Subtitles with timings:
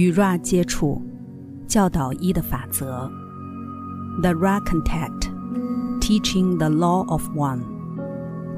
[0.00, 1.02] 与 Ra 接触，
[1.66, 3.06] 教导一的法则。
[4.22, 5.28] The Ra Contact,
[6.00, 7.60] Teaching the Law of One。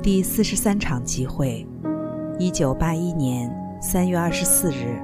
[0.00, 1.66] 第四十三场集会，
[2.38, 5.02] 一九八一年三月二十四日。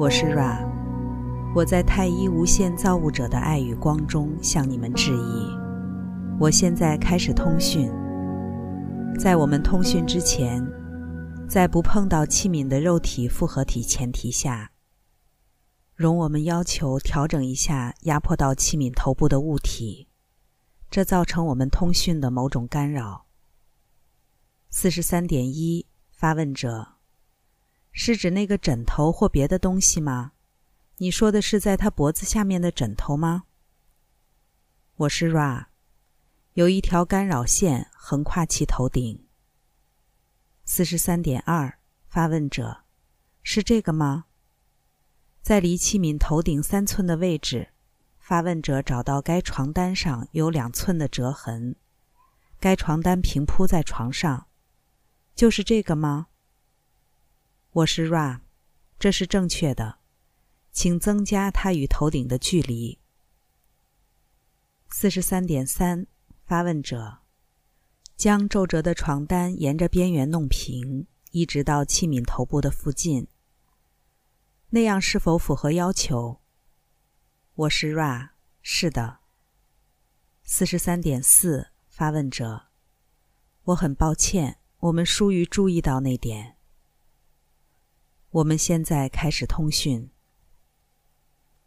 [0.00, 0.64] 我是 Ra，
[1.54, 5.50] 我在太一无限造物者的爱与光中向你们致意。
[6.40, 7.92] 我现在开始通讯。
[9.18, 10.66] 在我们通讯之前。
[11.52, 14.72] 在不碰到器皿的肉体复合体前提下，
[15.94, 20.08] 容我们要求调整一下压迫到器皿头部的物体，
[20.90, 23.26] 这造成我们通讯的某种干扰。
[24.70, 26.94] 四十三点一，发问者，
[27.90, 30.32] 是指那个枕头或别的东西吗？
[30.96, 33.42] 你说的是在他脖子下面的枕头吗？
[34.96, 35.66] 我是 Ra，
[36.54, 39.21] 有一条干扰线横跨其头顶。
[40.74, 42.84] 四十三点二，发问者，
[43.42, 44.24] 是这个吗？
[45.42, 47.74] 在离器皿头顶三寸的位置，
[48.18, 51.76] 发问者找到该床单上有两寸的折痕，
[52.58, 54.46] 该床单平铺在床上，
[55.34, 56.28] 就是这个吗？
[57.72, 58.40] 我是 Ra，
[58.98, 59.98] 这是正确的，
[60.72, 62.98] 请增加它与头顶的距离。
[64.88, 66.06] 四十三点三，
[66.46, 67.21] 发问者。
[68.16, 73.26] 将皱褶的床单沿着边缘弄平，一直到器皿头部的附近。
[74.70, 76.40] 那样是否符合要求？
[77.54, 78.30] 我是 Ra，
[78.62, 79.18] 是的。
[80.44, 82.68] 四十三点四，发问者，
[83.64, 86.56] 我很抱歉，我们疏于注意到那点。
[88.30, 90.10] 我们现在开始通讯。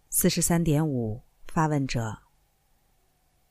[0.10, 2.25] 四十三点五，发问者。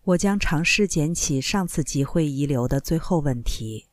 [0.04, 3.88] 我将尝试捡起上次集会遗留的最后问题，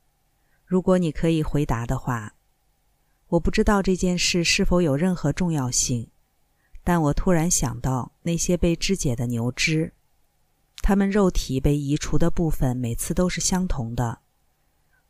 [0.66, 2.36] 如果你可以回答的话。
[3.30, 6.10] 我不知道这件事是否有任何重要性，
[6.84, 9.94] 但我突然想到那些被肢解的牛只，
[10.82, 14.20] 它们肉体被移除的部分每次都是相同的。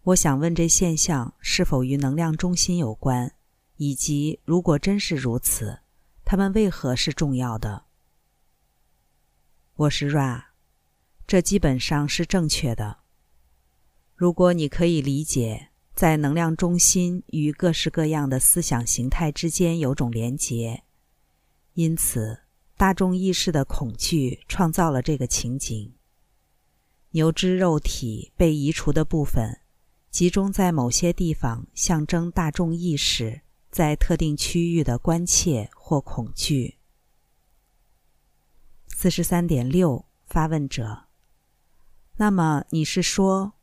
[0.04, 3.34] 我想问这现象是否与能量中心有关，
[3.78, 5.80] 以及如果真是如此，
[6.24, 7.86] 它们为何是重要的？
[9.74, 10.51] 我是 Ra。
[11.26, 13.00] 这基本上是正确的。
[14.16, 20.84] 如果你可以理解，在能量中心与各式各样的思想形态之间有种连结，
[21.74, 22.42] 因此
[22.78, 25.94] 大众意识的恐惧创造了这个情景。
[27.12, 29.60] 牛只肉体被移除的部分
[30.10, 36.78] 集中在某些地方，象征大众意识在特定区域的关切或恐惧。
[38.88, 41.11] 四十三点六，发问者。
[42.22, 43.54] 那么你是说，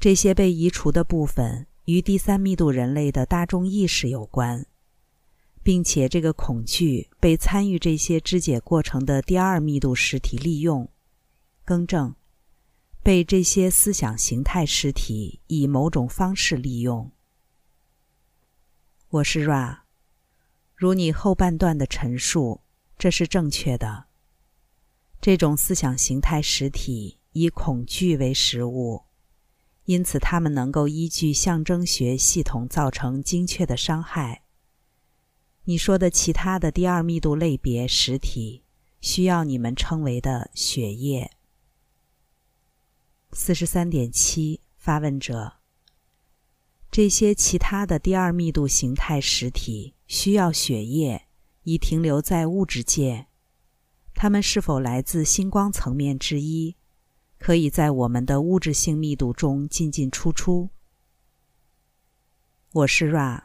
[0.00, 4.66] 这些被移除的部分与第三密度人类的大众意识有关，
[5.62, 10.90] 并且这个恐惧被参与这些肢解过程的第二密度实体利用？
[11.64, 12.16] 更正，
[13.00, 17.12] 被这些思想形态实体以某种方式利用。
[19.10, 19.82] 我是 Ra，
[20.74, 22.62] 如你后半段的陈述，
[22.98, 24.06] 这是正确的。
[25.20, 27.19] 这种思想形态实体。
[27.32, 29.04] 以恐惧为食物，
[29.84, 34.44] 因此他们能够依据象征学系统造成精确的伤害。
[35.64, 38.64] 你说的其他的第二密度类别实体，
[39.00, 41.30] 需要你们称为的血液。
[43.32, 45.58] 四十三点七，发问者：
[46.90, 51.28] 这些其他的第二密度形态实体需要血液，
[51.62, 53.28] 以停留在物质界。
[54.14, 56.74] 它们是否来自星光层面之一？
[57.40, 60.68] 可以在我们的物质性密度中进进出出。
[62.72, 63.42] 我是 Ra，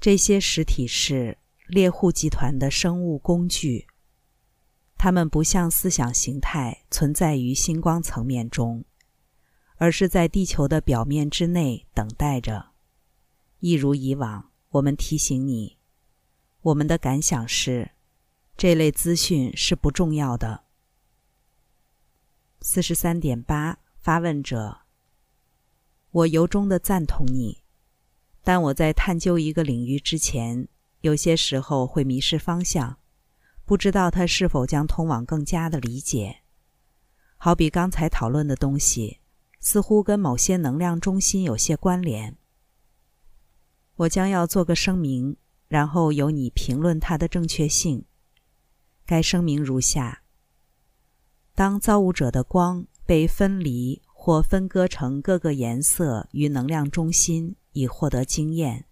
[0.00, 1.36] 这些实体是
[1.66, 3.86] 猎户集团的生物工具。
[4.96, 8.86] 它们不像思想形态存在于星光层面中，
[9.76, 12.70] 而是在地球的表面之内等待着。
[13.60, 15.76] 一如以往，我们提醒你，
[16.62, 17.90] 我们的感想是，
[18.56, 20.64] 这类资讯是不重要的。
[22.68, 24.78] 四十三点八，发问者。
[26.10, 27.62] 我由衷的赞同你，
[28.42, 30.66] 但我在探究一个领域之前，
[31.02, 32.98] 有些时候会迷失方向，
[33.64, 36.38] 不知道它是否将通往更加的理解。
[37.36, 39.20] 好比刚才讨论的东西，
[39.60, 42.36] 似乎跟某些能量中心有些关联。
[43.94, 45.36] 我将要做个声明，
[45.68, 48.04] 然后由你评论它的正确性。
[49.06, 50.24] 该声明如下。
[51.56, 58.84] 当造物者的光被分离或分割成各个颜色与能量中心以获得经验，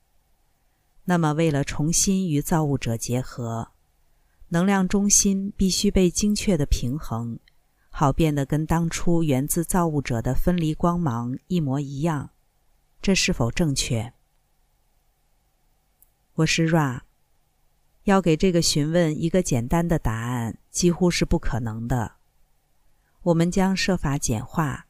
[1.04, 3.68] 那么为了重新与造物者结合，
[4.48, 7.38] 能量中心必须被精确的平衡，
[7.90, 12.30] 好变得跟当初源自造物者的分离光芒一模一样。
[13.02, 14.14] 这是否正确？
[16.36, 17.02] 我是 Ra。
[18.04, 22.13] 要给这个询问一个简单的答案，几乎是不可能的。
[23.24, 24.86] 我们将设法简化，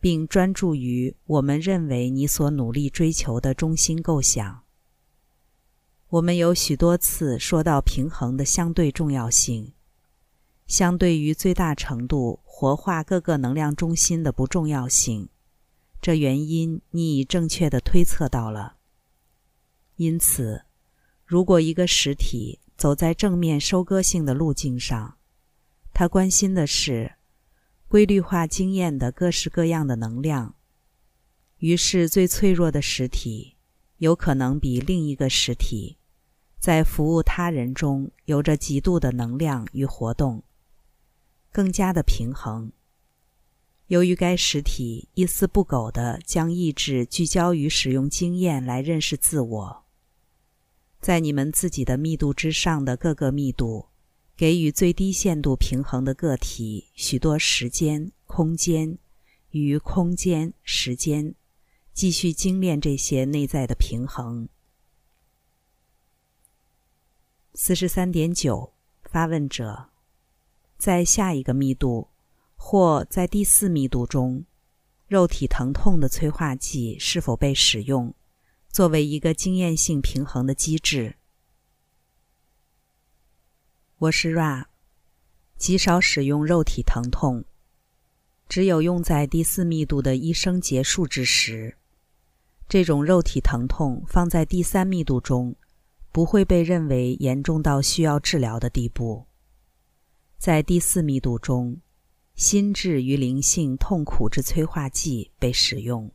[0.00, 4.64] 并专注于我们认为你所努力追求的中心构想。
[6.08, 9.72] 我们有许多次说到平衡的相对重要性，
[10.66, 15.28] 相对于最大程度活化各个能量中心的不重要性。
[16.00, 18.76] 这原因你已正确的推测到了。
[19.96, 20.64] 因此。
[21.26, 25.16] 如果一个实体走在正面收割性的路径上，
[25.94, 27.14] 他关心的是
[27.94, 30.56] 规律化经验的各式各样的能量。
[31.58, 33.54] 于是，最脆弱的实体
[33.98, 35.96] 有可能比另一个实体
[36.58, 40.42] 在服务他人中有着极度的能量与活动，
[41.52, 42.72] 更加的平衡。
[43.86, 49.84] 由于该实体一丝不苟地将意志聚焦于使用经验来认识自我。
[51.00, 53.86] 在你们自己的密度之上的各个密度，
[54.36, 58.98] 给予最低限度平衡的个体许多时间、空间
[59.50, 61.34] 与空间、时间，
[61.92, 64.48] 继续精炼这些内在的平衡。
[67.54, 69.90] 四十三点九，发问者，
[70.76, 72.08] 在下一个密度，
[72.56, 74.44] 或在第四密度中，
[75.06, 78.12] 肉体疼痛的催化剂是否被使用？
[78.68, 81.14] 作为一个经验性平衡的机制，
[84.04, 84.66] 我是 Ra，
[85.56, 87.42] 极少使用肉体疼痛，
[88.50, 91.78] 只有用在第四密度的一生结束之时。
[92.68, 95.56] 这种肉体疼痛放在第三密度中，
[96.12, 99.24] 不会被认为严重到需要治疗的地步。
[100.36, 101.80] 在第四密度中，
[102.34, 106.10] 心智与灵性痛苦之催化剂被使用。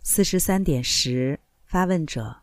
[0.00, 2.41] 四十三点十，发问者：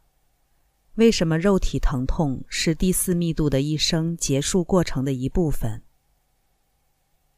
[1.00, 5.82] 为什么肉体疼痛是第四密度的一生结束过程的一部分？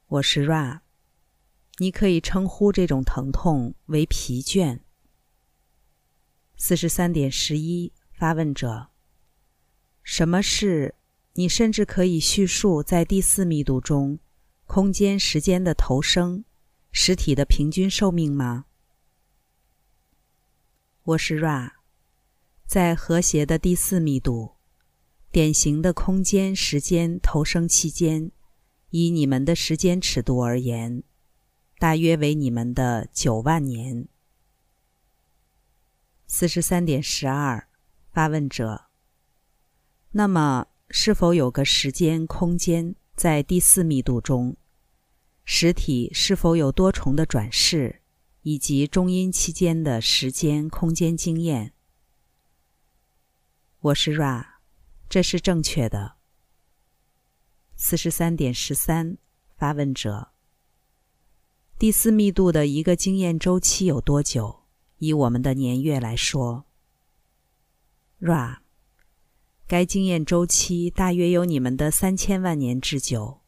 [0.08, 0.80] 我是 Ra，
[1.78, 4.80] 你可以称呼这种疼痛为疲倦。
[6.58, 8.88] 四十三点十一，发问者：
[10.02, 10.96] 什么是？
[11.34, 14.18] 你甚至可以叙述在第四密度中，
[14.66, 16.44] 空间时间的投生，
[16.92, 18.66] 实体的平均寿命吗？
[21.04, 21.74] 我是 Ra，
[22.72, 24.52] 在和谐的第四密度，
[25.30, 28.32] 典型的空间时间投生期间，
[28.92, 31.04] 以你们的时间尺度而言，
[31.80, 34.08] 大约为你们的九万年。
[36.28, 37.68] 四十三点十二，
[38.14, 38.86] 发问者。
[40.12, 44.56] 那么，是否有个时间空间在第四密度中？
[45.44, 48.02] 实体是否有多重的转世？
[48.44, 51.74] 以及中阴期间的时间、空间经验。
[53.84, 54.46] 我是 Ra，
[55.10, 56.18] 这是正确的。
[57.76, 59.18] 四十三点十三，
[59.58, 60.34] 发问者。
[61.80, 64.66] 第四密度的一个经验周期有多久？
[65.00, 66.66] 以我们的年月来说
[68.20, 68.60] ，Ra，
[69.66, 73.42] 该经验周期大约有你们的三千万年之久。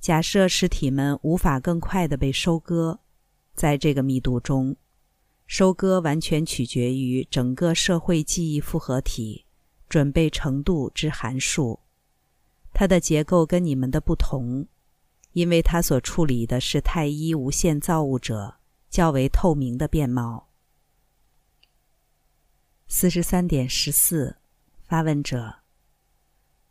[0.00, 3.00] 假设实体们无法更快的被收割。
[3.54, 4.78] 在这个密度中，
[5.46, 9.44] 收割完全取决于整个社会记忆复合体
[9.88, 11.80] 准备程度之函数。
[12.72, 14.66] 它的结构跟你们的不同，
[15.32, 18.56] 因为它所处理的是太一无限造物者
[18.88, 20.48] 较为透明的面貌。
[22.88, 24.36] 四十三点十四，
[24.86, 25.56] 发问者。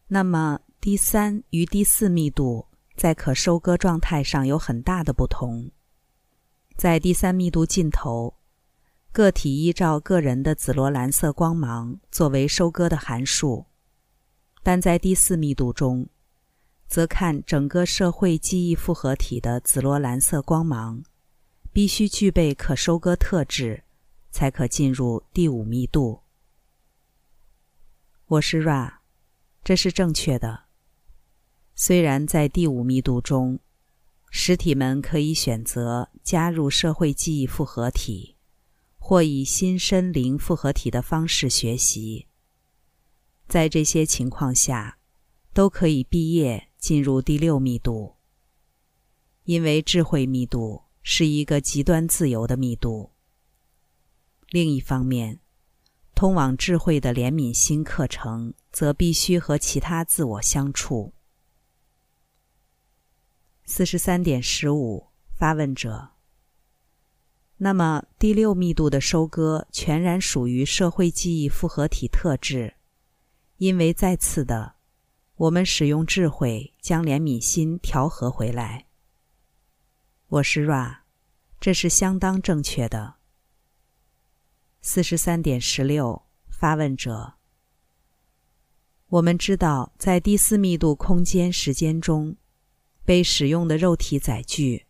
[0.07, 5.71] 那么，第三与第四密度在可收割状态上有很大的不同。
[6.75, 8.35] 在第三密度尽头，
[9.11, 13.65] 个体依照个人的紫罗兰色光芒作为收割的函数；
[14.63, 16.07] 但在第四密度中，
[16.87, 21.03] 则看整个社会记忆复合体的紫罗兰色光芒
[21.73, 23.83] 必须具备可收割特质，
[24.31, 26.21] 才可进入第五密度。
[28.27, 28.93] 我是 Ra，
[29.61, 30.63] 这是正确的。
[31.75, 33.59] 虽然在第五密度中。
[34.33, 38.37] 实体们可以选择加入社会记忆复合体，
[39.03, 42.27] 或以新身灵复合体的方式学习。
[43.47, 44.99] 在这些情况下，
[45.53, 48.15] 都可以毕业进入第六密度，
[49.43, 53.11] 因为智慧密度是一个极端自由的密度。
[54.49, 55.39] 另一方面，
[56.13, 61.13] 通往智慧的怜悯心课程，则必须和其他自我相处。
[63.65, 66.11] 四十三点十五，发问者。
[67.63, 72.73] 那么，第六密度的收割全然属于社会记忆复合体特质，
[73.57, 74.73] 因为再次的，
[75.35, 78.87] 我们使用智慧将怜悯心调和回来。
[80.29, 81.01] 我是 Ra，
[81.59, 83.17] 这是相当正确的。
[84.81, 87.35] 四十三点十六，发问者。
[89.09, 92.35] 我们知道，在第四密度空间时间中，
[93.05, 94.87] 被使用的肉体载具。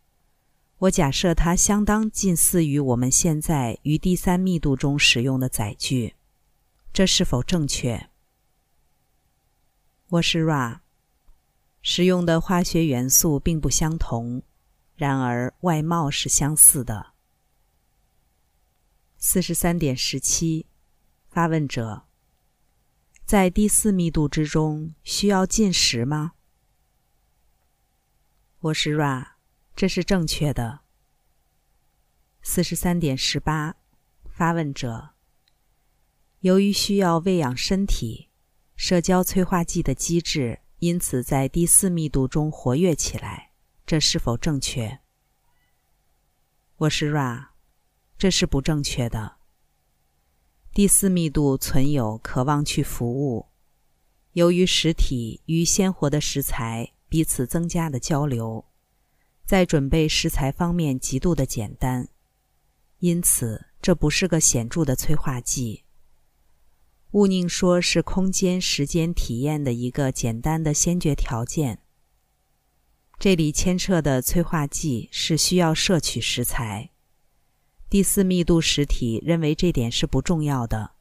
[0.82, 6.16] 我假设它相当近似于我们现在于第三密度中使用的载具，
[6.92, 8.10] 这是否正确？
[10.08, 10.80] 我是 Ra，
[11.82, 14.42] 使用的化学元素并不相同，
[14.96, 17.12] 然而外貌是相似的。
[19.18, 20.66] 四十三点十七，
[21.28, 22.02] 发问者，
[23.24, 26.32] 在第四密度之中需要进食吗？
[28.58, 29.31] 我是 Ra。
[29.74, 30.80] 这是正确的。
[32.42, 33.76] 四十三点十八，
[34.28, 35.10] 发问者。
[36.40, 38.28] 由于需要喂养身体，
[38.74, 43.52] 社交催化剂的机制因此在第四密度中活跃起来，
[43.86, 45.00] 这是否正确？
[46.78, 47.50] 我是 Ra，
[48.18, 49.36] 这是不正确的。
[50.74, 53.46] 第四密度存有渴望去服务，
[54.32, 58.64] 由于实体与鲜活的食材彼此增加的交流。
[59.44, 62.08] 在准备食材方面极度的简单，
[63.00, 65.84] 因此这不是个显著的催化剂。
[67.10, 71.80] 勿宁说是空间时间体验的一个简单的先决条件。
[73.18, 76.90] 这里牵扯的催化剂是需要摄取食材。
[77.90, 80.92] 第四密度实体认为这点是不重要的，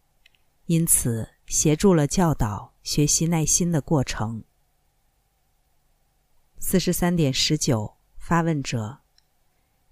[0.66, 4.44] 因此协助了教导学习耐心的过程。
[6.60, 8.01] 四十三点十九。
[8.32, 9.00] 发问者，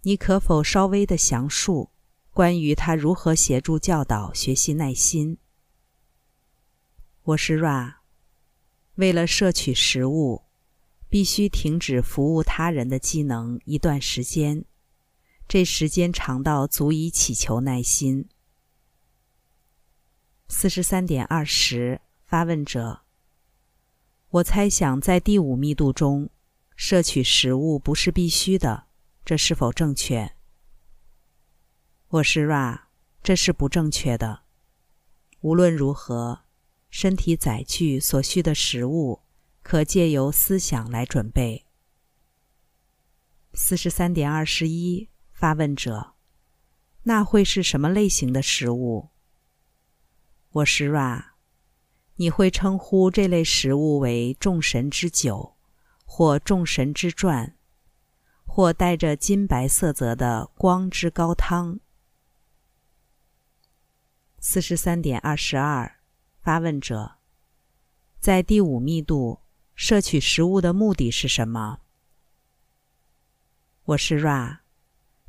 [0.03, 1.89] 你可否稍微的详述
[2.31, 5.39] 关于他如何协助教导学习耐心？
[7.23, 7.95] 我是 Ra，
[8.95, 10.43] 为了摄取食物，
[11.09, 14.63] 必须停止服务他人的技能一段时间，
[15.45, 18.29] 这时间长到足以祈求耐心。
[20.47, 23.01] 四十三点二十，发问者，
[24.29, 26.29] 我猜想在第五密度中。
[26.81, 28.87] 摄取食物不是必须的，
[29.25, 30.33] 这是否正确？
[32.07, 32.83] 我是 Ra，
[33.21, 34.43] 这是不正确的。
[35.41, 36.45] 无论如何，
[36.89, 39.23] 身体载具所需的食物
[39.61, 41.65] 可借由思想来准备。
[43.53, 46.13] 四十三点二十一，发问者，
[47.03, 49.09] 那会是什么类型的食物？
[50.51, 51.31] 我是 Ra，
[52.15, 55.57] 你会称呼这类食物为众神之酒。
[56.11, 57.55] 或众神之传，
[58.43, 61.79] 或带着金白色泽的光之高汤。
[64.39, 65.99] 四十三点二十二，
[66.41, 67.19] 发问者，
[68.19, 69.41] 在第五密度
[69.75, 71.79] 摄取食物的目的是什么？
[73.85, 74.61] 我是 Ra，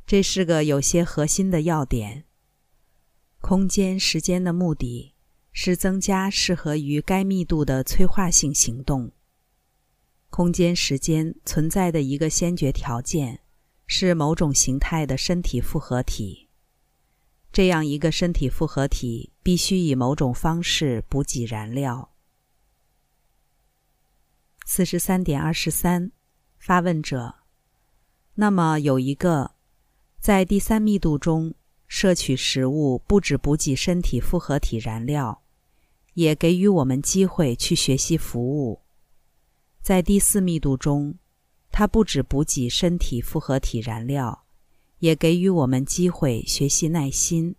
[0.05, 2.25] 这是个有些核心的要点。
[3.39, 5.13] 空间时间的目的
[5.53, 9.11] 是增加适合于该密度的催化性行动。
[10.31, 13.41] 空间时间存在的一个先决条件
[13.85, 16.47] 是某种形态的身体复合体。
[17.51, 22.13] 这样一个身体复合体必须以某种方式补给燃料。
[24.65, 26.13] 四十三点二十三，
[26.57, 27.35] 发问者：
[28.35, 29.55] 那么有一个
[30.21, 31.53] 在第三密度中
[31.89, 35.43] 摄取食物，不止补给身体复合体燃料，
[36.13, 38.81] 也给予我们机会去学习服务。
[39.81, 41.17] 在第四密度中，
[41.71, 44.45] 它不止补给身体复合体燃料，
[44.99, 47.55] 也给予我们机会学习耐心。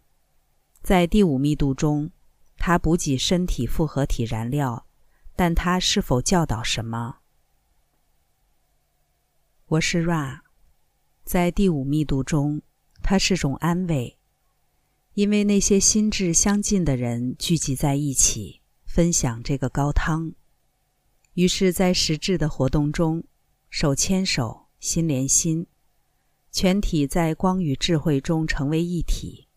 [0.83, 2.13] 在第五密度中，
[2.57, 4.87] 它补给身体复合体燃料，
[5.35, 7.17] 但它是否教导什么？
[9.67, 10.43] 我是 Ra，
[11.25, 12.63] 在第五密度中，
[13.03, 14.17] 它是种安慰，
[15.15, 20.35] 因为那些心智相近的人聚集在一起，分享这个高汤。
[21.35, 23.25] 于是，在实质的活动中，
[23.71, 25.67] 手牵手，心连心，
[26.51, 29.49] 全体在光与智慧中成为一体。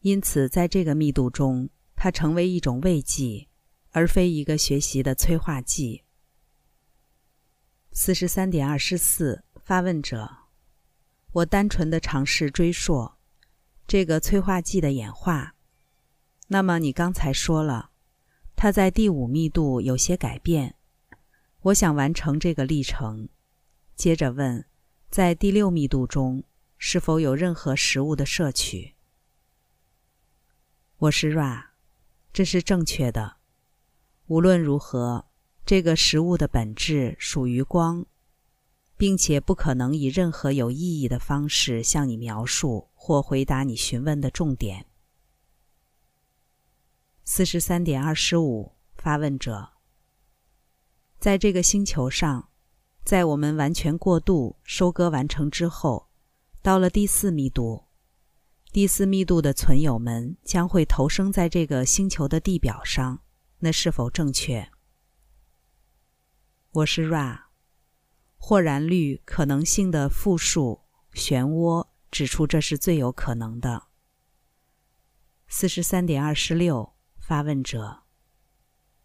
[0.00, 3.46] 因此，在这个密度中，它成为一种慰藉，
[3.92, 6.02] 而非一个学习的催化剂。
[7.92, 10.28] 四十三点二十四，发问者：
[11.30, 13.12] 我单纯的尝试追溯
[13.86, 15.54] 这个催化剂的演化。
[16.48, 17.91] 那么你刚才说了，
[18.54, 20.76] 它在第五密度有些改变。
[21.62, 23.28] 我想完成这个历程。
[23.94, 24.64] 接着问，
[25.10, 26.42] 在第六密度中
[26.78, 28.94] 是否有任何食物的摄取？
[30.98, 31.66] 我是 Ra，
[32.32, 33.36] 这是正确的。
[34.26, 35.26] 无论如何，
[35.66, 38.06] 这个食物的本质属于光，
[38.96, 44.86] 并且不可能以任何有意义的方式向你描述或回答你询问的重点。
[47.24, 49.74] 四十三点二十五，发问者，
[51.20, 52.50] 在这个星球上，
[53.04, 56.08] 在我们完全过渡、收割完成之后，
[56.62, 57.84] 到了第四密度，
[58.72, 63.22] 第四密度的存有们将会投生在这个星球的地表上，
[63.60, 64.68] 那是否正确？
[66.72, 67.44] 我是 Ra，
[68.36, 70.80] 或然率可能性的复数
[71.14, 73.84] 漩涡指出这是最有可能的。
[75.46, 76.91] 四十三点二十六。
[77.32, 78.02] 发问者：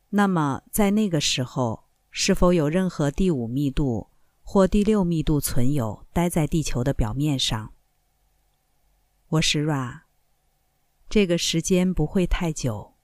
[0.09, 4.09] 那么，在那个时候，是否有任何第五密度
[4.41, 7.73] 或第六密度存有待在地球的表面上？
[9.29, 10.01] 我是 Ra。
[11.07, 12.97] 这个时间不会太久，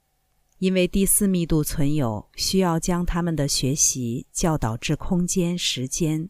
[0.58, 6.30] 因为第四密度存有需要将他们的学习教导至空间、时间，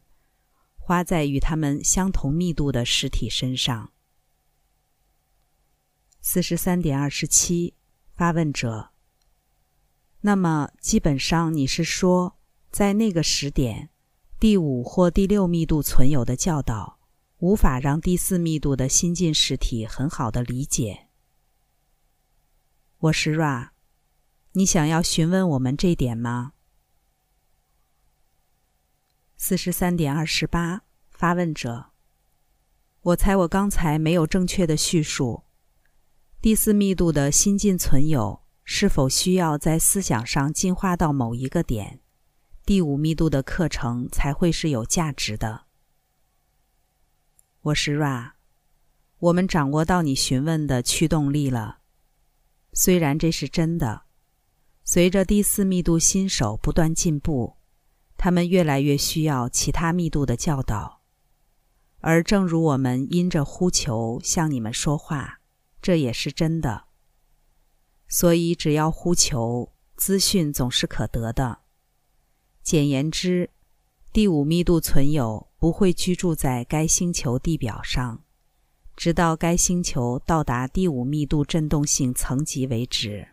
[0.78, 3.92] 花在与他们相同密度的实体身上。
[6.22, 7.74] 四十三点二十七。
[8.15, 8.91] 发问者：
[10.22, 12.38] 那么基本上你是说，
[12.70, 13.89] 在那个时点，
[14.39, 17.00] 第五或第六密度存有的教导
[17.39, 21.08] 无法让第四密度的新进实体很好的理解？
[23.00, 23.72] 我是 Ra，
[24.51, 26.53] 你想要询问我们这点吗？
[29.36, 31.88] 四十三点二十八，发问者：
[33.01, 35.43] 我猜我刚才没有正确的叙述。
[36.44, 42.01] 第四密度的新进存有是否需要在思想上进化到某一个点，
[42.66, 45.62] 第五密度的课程才会是有价值的？
[47.62, 48.32] 我是 Ra，
[49.20, 51.77] 我们掌握到你询问的驱动力了。
[52.74, 54.01] 虽然这是真的，
[54.84, 57.56] 随着第四密度新手不断进步，
[58.18, 61.03] 他们越来越需要其他密度的教导。
[62.01, 65.40] 而正如我们因着呼求向你们说话。
[65.83, 66.85] 这也是真的，
[68.07, 71.59] 所以只要呼求，资讯总是可得的。
[72.61, 73.50] 简言之，
[74.13, 78.24] 第五密度存有不会居住在该星球地表上，
[78.96, 83.27] 直到该星球到达第五密度振动性层级为止。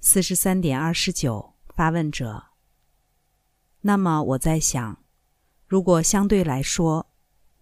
[0.00, 2.48] 四十三点二十九，发问者。
[3.80, 5.02] 那么我在想，
[5.66, 7.06] 如果相对来说。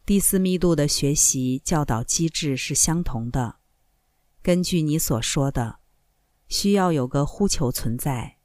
[0.06, 3.56] 第四密度的学习教导机制是相同的。
[4.40, 5.80] 根据你所说的，
[6.46, 8.36] 需要有个呼求存在。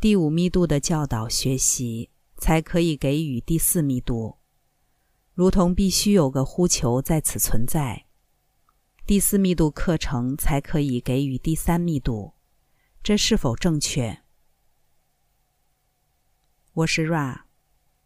[0.00, 4.38] 第五密度的教导学习才可以给予第四密度，
[5.34, 8.06] 如同必须有个呼求在此存在，
[9.04, 12.32] 第四密度课程才可以给予第三密度。
[13.02, 14.22] 这是否正确？
[16.72, 17.42] 我是 Ra，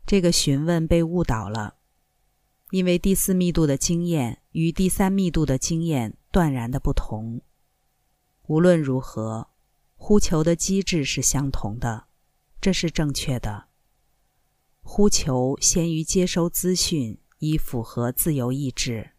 [0.05, 1.77] 这个询问被误导了。
[2.71, 7.41] 因为第四密度的经验与第三密度的经验断然的不同。
[8.47, 9.49] 无论如何，
[9.97, 12.07] 呼求的机制是相同的，
[12.61, 13.69] 这是正确的。
[14.83, 19.11] 呼求先于接收资讯，以符合自由意志。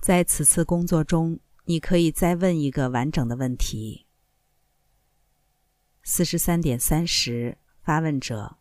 [0.00, 4.06] 在此次工作中，你可以再问一个完整的问题。
[6.02, 8.58] 四十三点三十，发问者。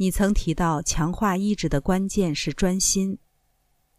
[0.00, 3.18] 你曾提到强化意志的关键是专心，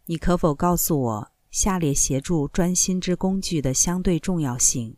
[0.06, 4.96] 你可否告诉我下列协助专心之工具的相对重要性？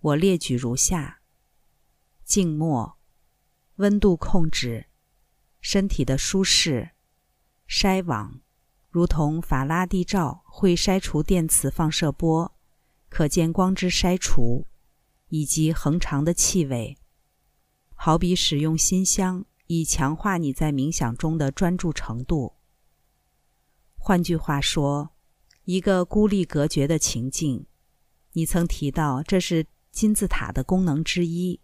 [0.00, 1.20] 我列举如下：
[2.24, 2.98] 静默、
[3.76, 4.86] 温度控制、
[5.60, 6.90] 身体的舒适、
[7.68, 8.40] 筛网，
[8.90, 12.52] 如同法拉第罩会筛除电磁放射波，
[13.08, 14.66] 可见光之筛除，
[15.28, 16.98] 以及恒长的气味，
[17.94, 19.44] 好比使用新香。
[19.68, 22.54] 以强化你在冥想中的专注程度。
[23.96, 25.10] 换句话说，
[25.64, 27.66] 一个孤立隔绝的情境，
[28.32, 31.60] 你曾提到这是金字塔的功能之一。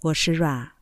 [0.00, 0.72] 我是 Ra，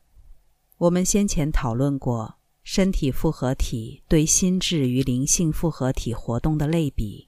[0.77, 7.27] 我们先前讨论过身体复合体对心智与灵性复合体活动的类比。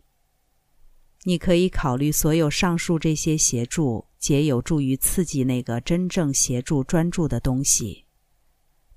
[1.24, 8.06] 你可以考虑所有上述这些协助，皆有助于刺激那个真正协助专注的东西，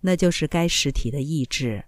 [0.03, 1.87] 那就是该实体的意志。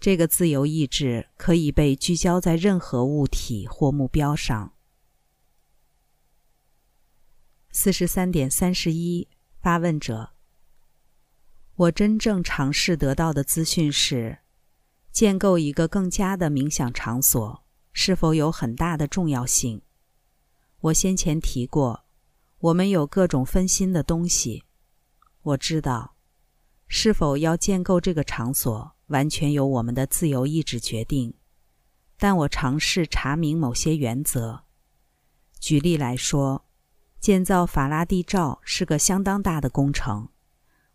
[0.00, 4.74] 这个自由意志可以被聚焦在任何物体或目标上。
[7.70, 9.28] 四十三点三十一，
[9.60, 10.30] 发问者：
[11.76, 14.38] 我真正尝试得到的资讯是，
[15.12, 19.82] 建构一个更加的冥想场所是否有很大的重要性？
[20.80, 22.04] 我先前提过，
[22.58, 24.64] 我们有各种分心的东西。
[25.42, 26.16] 我知道，
[26.88, 28.96] 是否要建构这个场所。
[29.10, 31.34] 完全由我们的自由意志决定，
[32.16, 34.62] 但我尝试查明某些原则。
[35.58, 36.64] 举例来说，
[37.18, 40.28] 建造法拉第罩是个相当大的工程。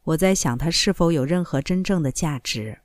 [0.04, 2.80] 我在想，它是否有任何真正的价值？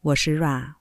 [0.00, 0.74] 我是 Ra，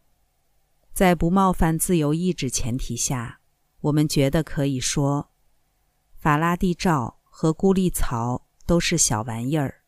[0.92, 3.42] 在不冒犯自由意志前提下，
[3.84, 5.30] 我们觉得可以说，
[6.16, 9.84] 法拉第罩和孤立槽都是小玩意儿，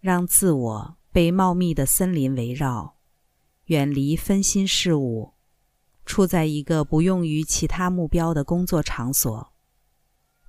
[0.00, 0.96] 让自我。
[1.12, 2.96] 被茂密的森林围绕，
[3.64, 5.34] 远离分心事物，
[6.06, 9.52] 处在一个不用于其他目标的工作场所。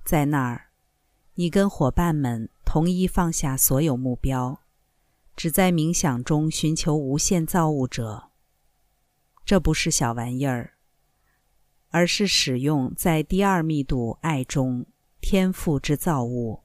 [0.06, 0.70] 在那儿，
[1.34, 4.62] 你跟伙伴们同意放下所有目标，
[5.36, 8.30] 只在冥想中寻求无限造物者。
[9.44, 10.73] 这不是小玩意儿，
[11.94, 14.84] 而是使用在第二密度爱中
[15.20, 16.64] 天赋之造物。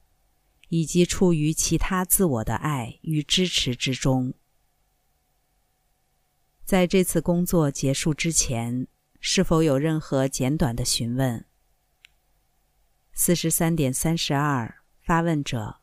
[0.69, 4.35] 以及处于其他自我的爱与支持之中。
[6.63, 8.87] 在这次工作结束之前，
[9.19, 11.43] 是否有任何简短的询问？
[13.13, 15.77] 四十三点三十二，发问者：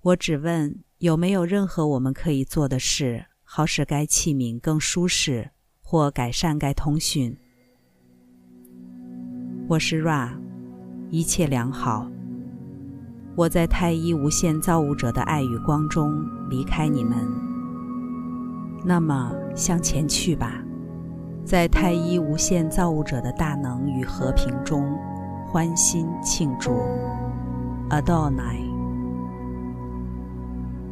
[0.00, 5.50] 我只问有没有任何我们可以做的事，好使该器皿更舒适
[5.82, 7.38] 或改善该通讯。
[9.66, 10.28] 我是 Ra，
[11.08, 12.06] 一切良好。
[13.34, 16.12] 我在太一无限造物者的爱与光中
[16.50, 17.16] 离开你们，
[18.84, 20.62] 那么向前去吧，
[21.46, 24.94] 在太一无限造物者的大能与和平中
[25.46, 26.70] 欢欣庆祝。
[27.88, 28.70] Adonai。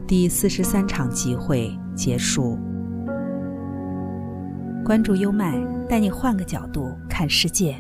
[0.07, 2.59] 第四十三场集会结束。
[4.83, 7.77] 关注优麦，带你换个角度看世界。